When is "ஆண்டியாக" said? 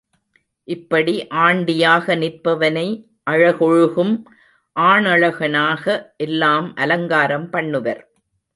1.41-2.15